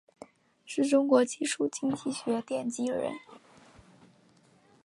[0.65, 3.13] 是中国技术经济学奠基人。